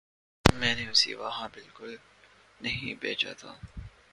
میں 0.45 0.73
نے 0.75 0.87
اسے 0.89 1.13
وہاں 1.15 1.47
بالکل 1.53 1.87
بھی 1.87 1.97
نہیں 2.61 2.93
بھیجا 3.01 3.33
تھا 3.33 3.53